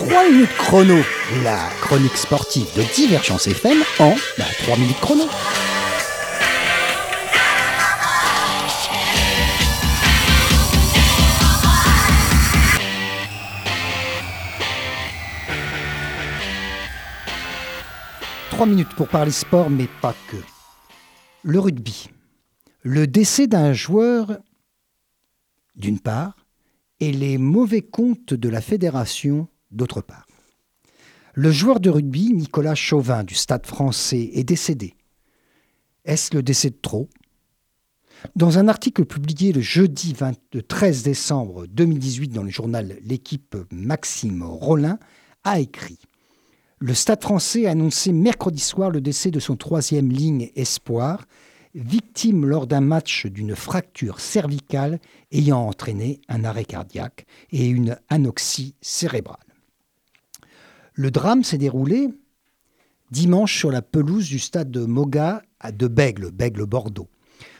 3 0.00 0.30
minutes 0.30 0.56
chrono, 0.56 0.96
la 1.44 1.68
chronique 1.82 2.16
sportive 2.16 2.74
de 2.74 2.82
Divergence 2.94 3.46
FM 3.48 3.82
en 3.98 4.14
3 4.62 4.76
minutes 4.78 4.98
chrono. 4.98 5.24
Trois 18.48 18.66
minutes 18.66 18.94
pour 18.96 19.08
parler 19.08 19.30
sport, 19.30 19.68
mais 19.68 19.86
pas 20.00 20.14
que. 20.30 20.36
Le 21.42 21.60
rugby. 21.60 22.08
Le 22.80 23.06
décès 23.06 23.48
d'un 23.48 23.74
joueur, 23.74 24.38
d'une 25.76 26.00
part, 26.00 26.36
et 27.00 27.12
les 27.12 27.36
mauvais 27.36 27.82
comptes 27.82 28.32
de 28.32 28.48
la 28.48 28.62
fédération, 28.62 29.46
d'autre 29.70 30.00
part. 30.00 30.26
Le 31.34 31.52
joueur 31.52 31.80
de 31.80 31.90
rugby, 31.90 32.32
Nicolas 32.32 32.74
Chauvin, 32.74 33.22
du 33.22 33.34
Stade 33.34 33.66
français, 33.66 34.30
est 34.34 34.44
décédé. 34.44 34.94
Est-ce 36.04 36.34
le 36.34 36.42
décès 36.42 36.70
de 36.70 36.78
trop? 36.80 37.08
Dans 38.36 38.58
un 38.58 38.68
article 38.68 39.04
publié 39.04 39.52
le 39.52 39.60
jeudi 39.60 40.14
13 40.68 41.02
décembre 41.02 41.66
2018 41.68 42.28
dans 42.28 42.42
le 42.42 42.50
journal 42.50 42.98
L'équipe, 43.02 43.56
Maxime 43.70 44.42
Rollin 44.42 44.98
a 45.44 45.60
écrit 45.60 45.98
Le 46.78 46.94
Stade 46.94 47.22
français 47.22 47.66
a 47.66 47.70
annoncé 47.70 48.12
mercredi 48.12 48.60
soir 48.60 48.90
le 48.90 49.00
décès 49.00 49.30
de 49.30 49.40
son 49.40 49.56
troisième 49.56 50.10
ligne 50.10 50.50
espoir, 50.56 51.26
victime 51.74 52.44
lors 52.44 52.66
d'un 52.66 52.80
match 52.80 53.26
d'une 53.26 53.54
fracture 53.54 54.20
cervicale 54.20 54.98
ayant 55.32 55.66
entraîné 55.66 56.20
un 56.28 56.44
arrêt 56.44 56.64
cardiaque 56.64 57.24
et 57.52 57.66
une 57.66 57.96
anoxie 58.08 58.74
cérébrale. 58.80 59.38
Le 61.00 61.10
drame 61.10 61.44
s'est 61.44 61.56
déroulé 61.56 62.10
dimanche 63.10 63.56
sur 63.56 63.70
la 63.70 63.80
pelouse 63.80 64.28
du 64.28 64.38
stade 64.38 64.70
de 64.70 64.84
Moga 64.84 65.40
de 65.72 65.88
Bègle, 65.88 66.30
Bègle 66.30 66.66
Bordeaux, 66.66 67.08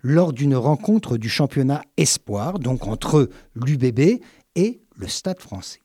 lors 0.00 0.32
d'une 0.32 0.56
rencontre 0.56 1.18
du 1.18 1.28
championnat 1.28 1.82
Espoir, 1.98 2.58
donc 2.58 2.86
entre 2.86 3.28
l'UBB 3.54 4.22
et 4.54 4.80
le 4.96 5.06
stade 5.06 5.38
français. 5.38 5.80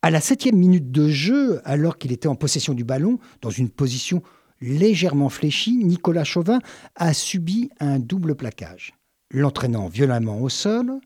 À 0.00 0.10
la 0.10 0.22
septième 0.22 0.56
minute 0.56 0.90
de 0.90 1.10
jeu, 1.10 1.60
alors 1.66 1.98
qu'il 1.98 2.12
était 2.12 2.28
en 2.28 2.34
possession 2.34 2.72
du 2.72 2.82
ballon, 2.82 3.18
dans 3.42 3.50
une 3.50 3.68
position 3.68 4.22
légèrement 4.62 5.28
fléchi, 5.28 5.84
Nicolas 5.84 6.24
Chauvin 6.24 6.60
a 6.96 7.12
subi 7.12 7.68
un 7.78 7.98
double 7.98 8.36
plaquage, 8.36 8.94
l'entraînant 9.30 9.88
violemment 9.88 10.40
au 10.40 10.48
sol. 10.48 10.98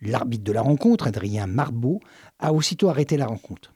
L'arbitre 0.00 0.44
de 0.44 0.52
la 0.52 0.62
rencontre, 0.62 1.06
Adrien 1.06 1.46
Marbeau, 1.46 2.00
a 2.38 2.54
aussitôt 2.54 2.88
arrêté 2.88 3.18
la 3.18 3.26
rencontre. 3.26 3.75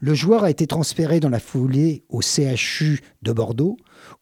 Le 0.00 0.14
joueur 0.14 0.44
a 0.44 0.50
été 0.50 0.66
transféré 0.66 1.18
dans 1.20 1.28
la 1.28 1.40
foulée 1.40 2.04
au 2.08 2.20
CHU 2.22 3.00
de 3.22 3.32
Bordeaux, 3.32 3.76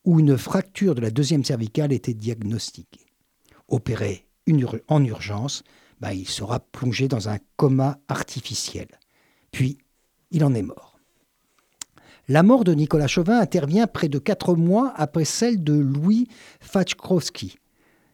où 0.05 0.21
une 0.21 0.39
fracture 0.39 0.95
de 0.95 1.03
la 1.03 1.11
deuxième 1.11 1.45
cervicale 1.45 1.93
était 1.93 2.15
diagnostiquée. 2.15 3.07
Opéré 3.69 4.27
en 4.89 5.05
urgence, 5.05 5.65
bah, 6.01 6.15
il 6.15 6.29
sera 6.29 6.61
plongé 6.61 7.09
dans 7.09 7.29
un 7.29 7.39
coma 7.57 7.99
artificiel. 8.09 8.87
Puis, 9.51 9.79
il 10.31 10.45
en 10.45 10.55
est 10.55 10.63
mort. 10.63 10.99
La 12.29 12.43
mort 12.43 12.65
de 12.65 12.75
Nicolas 12.75 13.07
Chauvin 13.07 13.39
intervient 13.39 13.87
près 13.87 14.09
de 14.09 14.19
quatre 14.19 14.55
mois 14.57 14.93
après 14.97 15.25
celle 15.25 15.63
de 15.63 15.75
Louis 15.75 16.29
Fachkowski. 16.61 17.57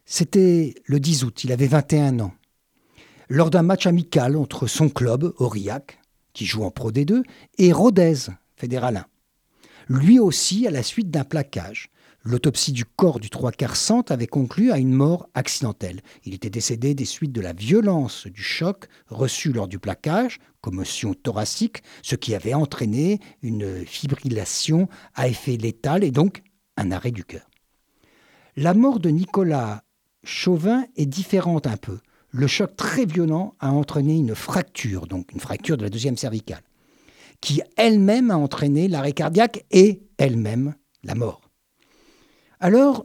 C'était 0.04 0.74
le 0.84 1.00
10 1.00 1.24
août, 1.24 1.44
il 1.44 1.52
avait 1.52 1.66
21 1.66 2.20
ans. 2.20 2.32
Lors 3.28 3.50
d'un 3.50 3.62
match 3.62 3.86
amical 3.86 4.36
entre 4.36 4.66
son 4.66 4.90
club, 4.90 5.32
Aurillac, 5.38 6.01
qui 6.32 6.46
joue 6.46 6.64
en 6.64 6.70
Pro 6.70 6.90
D2, 6.90 7.22
et 7.58 7.72
Rodez, 7.72 8.14
fédéral 8.56 9.06
Lui 9.88 10.18
aussi 10.18 10.66
à 10.66 10.70
la 10.70 10.82
suite 10.82 11.10
d'un 11.10 11.24
plaquage. 11.24 11.90
L'autopsie 12.24 12.70
du 12.70 12.84
corps 12.84 13.18
du 13.18 13.30
trois 13.30 13.50
quarts 13.50 13.74
centre 13.74 14.12
avait 14.12 14.28
conclu 14.28 14.70
à 14.70 14.78
une 14.78 14.92
mort 14.92 15.28
accidentelle. 15.34 16.02
Il 16.24 16.34
était 16.34 16.50
décédé 16.50 16.94
des 16.94 17.04
suites 17.04 17.32
de 17.32 17.40
la 17.40 17.52
violence 17.52 18.28
du 18.28 18.42
choc 18.42 18.86
reçu 19.08 19.52
lors 19.52 19.66
du 19.66 19.80
plaquage, 19.80 20.38
commotion 20.60 21.14
thoracique, 21.14 21.82
ce 22.02 22.14
qui 22.14 22.36
avait 22.36 22.54
entraîné 22.54 23.18
une 23.42 23.84
fibrillation 23.84 24.88
à 25.16 25.26
effet 25.26 25.56
létal 25.56 26.04
et 26.04 26.12
donc 26.12 26.42
un 26.76 26.92
arrêt 26.92 27.10
du 27.10 27.24
cœur. 27.24 27.50
La 28.56 28.74
mort 28.74 29.00
de 29.00 29.08
Nicolas 29.08 29.82
Chauvin 30.22 30.84
est 30.96 31.06
différente 31.06 31.66
un 31.66 31.76
peu. 31.76 31.98
Le 32.32 32.46
choc 32.46 32.76
très 32.76 33.04
violent 33.04 33.54
a 33.60 33.70
entraîné 33.70 34.16
une 34.16 34.34
fracture, 34.34 35.06
donc 35.06 35.32
une 35.32 35.40
fracture 35.40 35.76
de 35.76 35.82
la 35.82 35.90
deuxième 35.90 36.16
cervicale, 36.16 36.62
qui 37.42 37.60
elle-même 37.76 38.30
a 38.30 38.36
entraîné 38.36 38.88
l'arrêt 38.88 39.12
cardiaque 39.12 39.64
et 39.70 40.02
elle-même 40.16 40.74
la 41.04 41.14
mort. 41.14 41.42
Alors, 42.58 43.04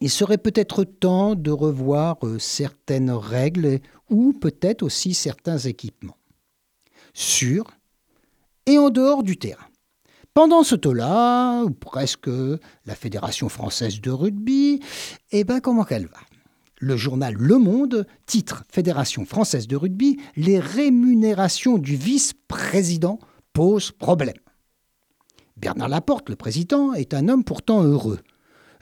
il 0.00 0.08
serait 0.08 0.38
peut-être 0.38 0.84
temps 0.84 1.34
de 1.34 1.50
revoir 1.50 2.16
euh, 2.26 2.38
certaines 2.38 3.10
règles 3.10 3.80
ou 4.08 4.32
peut-être 4.32 4.82
aussi 4.82 5.12
certains 5.12 5.58
équipements. 5.58 6.16
Sur 7.12 7.64
et 8.64 8.78
en 8.78 8.88
dehors 8.88 9.22
du 9.22 9.36
terrain. 9.36 9.66
Pendant 10.34 10.62
ce 10.62 10.74
temps-là, 10.74 11.62
ou 11.64 11.70
presque 11.70 12.30
la 12.86 12.94
Fédération 12.94 13.50
française 13.50 14.00
de 14.00 14.10
rugby, 14.10 14.80
eh 15.30 15.44
bien 15.44 15.60
comment 15.60 15.84
qu'elle 15.84 16.06
va? 16.06 16.18
Le 16.84 16.96
journal 16.96 17.34
Le 17.38 17.58
Monde 17.58 18.08
titre 18.26 18.64
Fédération 18.68 19.24
française 19.24 19.68
de 19.68 19.76
rugby, 19.76 20.18
les 20.34 20.58
rémunérations 20.58 21.78
du 21.78 21.94
vice-président 21.94 23.20
posent 23.52 23.92
problème. 23.92 24.34
Bernard 25.56 25.88
Laporte, 25.88 26.28
le 26.28 26.34
président, 26.34 26.92
est 26.92 27.14
un 27.14 27.28
homme 27.28 27.44
pourtant 27.44 27.84
heureux. 27.84 28.18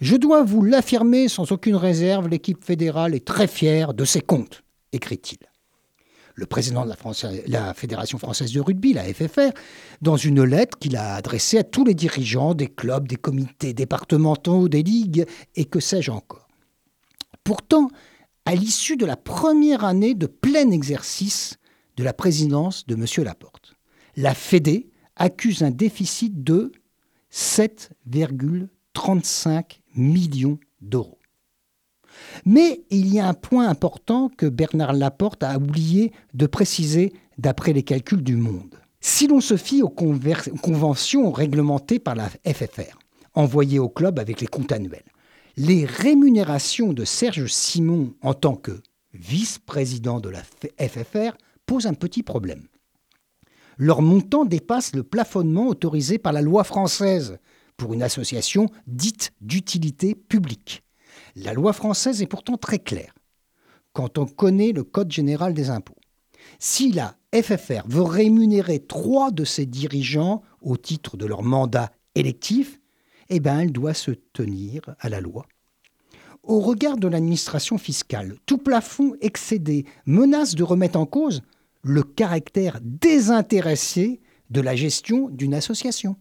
Je 0.00 0.16
dois 0.16 0.42
vous 0.42 0.62
l'affirmer 0.62 1.28
sans 1.28 1.52
aucune 1.52 1.76
réserve, 1.76 2.26
l'équipe 2.26 2.64
fédérale 2.64 3.14
est 3.14 3.26
très 3.26 3.46
fière 3.46 3.92
de 3.92 4.06
ses 4.06 4.22
comptes, 4.22 4.62
écrit-il. 4.94 5.36
Le 6.36 6.46
président 6.46 6.86
de 6.86 6.94
la, 7.48 7.74
Fédération 7.74 8.16
française 8.16 8.50
de 8.50 8.60
rugby, 8.60 8.94
la 8.94 9.04
FFR, 9.04 9.52
dans 10.00 10.16
une 10.16 10.42
lettre 10.42 10.78
qu'il 10.78 10.96
a 10.96 11.16
adressée 11.16 11.58
à 11.58 11.64
tous 11.64 11.84
les 11.84 11.92
dirigeants 11.92 12.54
des 12.54 12.68
clubs, 12.68 13.06
des 13.06 13.16
comités 13.16 13.74
départementaux, 13.74 14.70
des 14.70 14.82
ligues 14.82 15.26
et 15.54 15.66
que 15.66 15.80
sais-je 15.80 16.10
encore. 16.10 16.49
Pourtant, 17.50 17.90
à 18.44 18.54
l'issue 18.54 18.96
de 18.96 19.04
la 19.04 19.16
première 19.16 19.84
année 19.84 20.14
de 20.14 20.28
plein 20.28 20.70
exercice 20.70 21.58
de 21.96 22.04
la 22.04 22.12
présidence 22.12 22.86
de 22.86 22.94
M. 22.94 23.04
Laporte, 23.24 23.74
la 24.14 24.34
Fédé 24.34 24.88
accuse 25.16 25.64
un 25.64 25.72
déficit 25.72 26.44
de 26.44 26.70
7,35 27.32 29.80
millions 29.96 30.60
d'euros. 30.80 31.18
Mais 32.44 32.84
il 32.90 33.12
y 33.12 33.18
a 33.18 33.26
un 33.26 33.34
point 33.34 33.68
important 33.68 34.28
que 34.28 34.46
Bernard 34.46 34.92
Laporte 34.92 35.42
a 35.42 35.56
oublié 35.56 36.12
de 36.34 36.46
préciser 36.46 37.12
d'après 37.36 37.72
les 37.72 37.82
calculs 37.82 38.22
du 38.22 38.36
Monde. 38.36 38.76
Si 39.00 39.26
l'on 39.26 39.40
se 39.40 39.56
fie 39.56 39.82
aux 39.82 39.88
conventions 39.88 41.32
réglementées 41.32 41.98
par 41.98 42.14
la 42.14 42.28
FFR, 42.46 42.96
envoyées 43.34 43.80
au 43.80 43.88
club 43.88 44.20
avec 44.20 44.40
les 44.40 44.46
comptes 44.46 44.70
annuels, 44.70 45.09
les 45.62 45.84
rémunérations 45.84 46.94
de 46.94 47.04
Serge 47.04 47.48
Simon 47.48 48.14
en 48.22 48.32
tant 48.32 48.56
que 48.56 48.80
vice-président 49.12 50.18
de 50.18 50.30
la 50.30 50.42
FFR 50.42 51.36
posent 51.66 51.86
un 51.86 51.92
petit 51.92 52.22
problème. 52.22 52.66
Leur 53.76 54.00
montant 54.00 54.46
dépasse 54.46 54.94
le 54.94 55.02
plafonnement 55.02 55.66
autorisé 55.66 56.16
par 56.16 56.32
la 56.32 56.40
loi 56.40 56.64
française 56.64 57.36
pour 57.76 57.92
une 57.92 58.02
association 58.02 58.70
dite 58.86 59.32
d'utilité 59.42 60.14
publique. 60.14 60.82
La 61.36 61.52
loi 61.52 61.74
française 61.74 62.22
est 62.22 62.26
pourtant 62.26 62.56
très 62.56 62.78
claire 62.78 63.12
quand 63.92 64.16
on 64.16 64.24
connaît 64.24 64.72
le 64.72 64.82
Code 64.82 65.12
général 65.12 65.52
des 65.52 65.68
impôts. 65.68 65.98
Si 66.58 66.90
la 66.90 67.18
FFR 67.34 67.86
veut 67.86 68.00
rémunérer 68.00 68.78
trois 68.78 69.30
de 69.30 69.44
ses 69.44 69.66
dirigeants 69.66 70.40
au 70.62 70.78
titre 70.78 71.18
de 71.18 71.26
leur 71.26 71.42
mandat 71.42 71.92
électif, 72.14 72.80
eh 73.30 73.38
bien, 73.38 73.60
elle 73.60 73.72
doit 73.72 73.94
se 73.94 74.10
tenir 74.10 74.82
à 74.98 75.08
la 75.08 75.20
loi. 75.20 75.46
Au 76.42 76.60
regard 76.60 76.96
de 76.96 77.08
l'administration 77.08 77.78
fiscale, 77.78 78.36
tout 78.46 78.58
plafond 78.58 79.14
excédé 79.20 79.84
menace 80.06 80.54
de 80.54 80.62
remettre 80.62 80.98
en 80.98 81.06
cause 81.06 81.42
le 81.82 82.02
caractère 82.02 82.78
désintéressé 82.82 84.20
de 84.50 84.60
la 84.60 84.74
gestion 84.74 85.28
d'une 85.28 85.54
association 85.54 86.16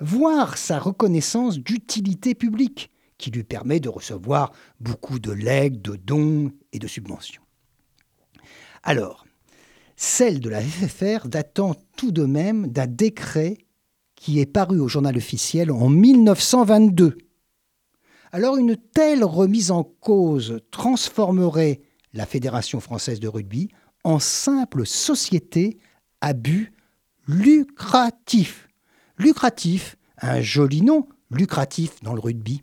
voire 0.00 0.56
sa 0.58 0.78
reconnaissance 0.78 1.58
d'utilité 1.58 2.34
publique, 2.34 2.90
qui 3.18 3.30
lui 3.30 3.44
permet 3.44 3.80
de 3.80 3.88
recevoir 3.88 4.52
beaucoup 4.80 5.18
de 5.18 5.32
legs, 5.32 5.80
de 5.80 5.96
dons 5.96 6.50
et 6.72 6.78
de 6.78 6.86
subventions. 6.86 7.42
Alors, 8.82 9.24
celle 9.96 10.40
de 10.40 10.48
la 10.48 10.60
FFR 10.60 11.28
datant 11.28 11.74
tout 11.96 12.10
de 12.10 12.24
même 12.24 12.66
d'un 12.66 12.86
décret 12.86 13.58
qui 14.16 14.40
est 14.40 14.46
paru 14.46 14.80
au 14.80 14.88
journal 14.88 15.16
officiel 15.16 15.70
en 15.70 15.88
1922. 15.88 17.16
Alors 18.36 18.56
une 18.56 18.76
telle 18.76 19.22
remise 19.22 19.70
en 19.70 19.84
cause 19.84 20.60
transformerait 20.72 21.82
la 22.14 22.26
Fédération 22.26 22.80
française 22.80 23.20
de 23.20 23.28
rugby 23.28 23.68
en 24.02 24.18
simple 24.18 24.84
société 24.86 25.78
à 26.20 26.32
but 26.32 26.72
lucratif. 27.28 28.68
Lucratif, 29.18 29.94
un 30.20 30.40
joli 30.40 30.82
nom, 30.82 31.06
lucratif 31.30 32.02
dans 32.02 32.12
le 32.12 32.18
rugby. 32.18 32.60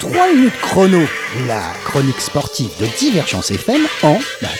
3 0.00 0.32
minutes 0.32 0.58
chrono, 0.62 1.02
la 1.46 1.70
chronique 1.84 2.22
sportive 2.22 2.70
de 2.80 2.86
Divergence 2.98 3.50
FM 3.50 3.82
en 4.02 4.16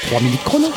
3 0.09 0.21
minutes 0.21 0.45
chrono. 0.45 0.69